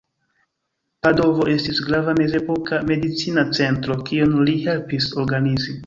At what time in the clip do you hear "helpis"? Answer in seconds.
4.67-5.13